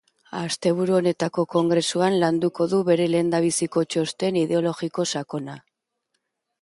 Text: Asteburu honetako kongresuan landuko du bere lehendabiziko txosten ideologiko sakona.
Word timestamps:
Asteburu 0.37 0.95
honetako 0.99 1.43
kongresuan 1.51 2.17
landuko 2.25 2.67
du 2.73 2.79
bere 2.89 3.07
lehendabiziko 3.17 3.85
txosten 3.95 4.41
ideologiko 4.45 5.07
sakona. 5.15 5.61